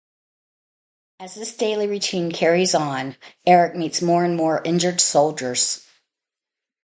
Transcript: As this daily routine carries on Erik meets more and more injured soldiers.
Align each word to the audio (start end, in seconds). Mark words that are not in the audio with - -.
As 1.19 1.35
this 1.35 1.55
daily 1.55 1.85
routine 1.85 2.31
carries 2.31 2.73
on 2.73 3.15
Erik 3.45 3.75
meets 3.75 4.01
more 4.01 4.23
and 4.25 4.35
more 4.35 4.59
injured 4.65 4.99
soldiers. 4.99 5.85